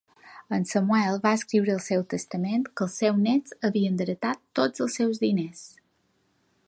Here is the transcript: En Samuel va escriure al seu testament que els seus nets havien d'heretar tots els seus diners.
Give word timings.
En 0.57 0.63
Samuel 0.69 1.19
va 1.25 1.33
escriure 1.39 1.73
al 1.73 1.83
seu 1.87 2.01
testament 2.13 2.63
que 2.79 2.85
els 2.87 2.95
seus 3.03 3.21
nets 3.27 3.55
havien 3.69 4.01
d'heretar 4.01 4.33
tots 4.61 4.85
els 4.87 4.99
seus 5.03 5.25
diners. 5.27 5.63